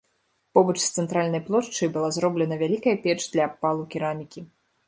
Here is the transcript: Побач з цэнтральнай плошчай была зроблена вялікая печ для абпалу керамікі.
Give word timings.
Побач 0.57 0.73
з 0.83 0.95
цэнтральнай 1.03 1.43
плошчай 1.51 1.91
была 1.97 2.09
зроблена 2.17 2.57
вялікая 2.65 2.95
печ 3.07 3.19
для 3.37 3.47
абпалу 3.51 3.89
керамікі. 3.93 4.39